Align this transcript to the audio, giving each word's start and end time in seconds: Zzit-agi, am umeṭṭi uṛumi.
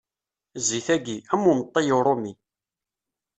Zzit-agi, 0.61 1.17
am 1.33 1.49
umeṭṭi 1.51 1.91
uṛumi. 1.97 2.33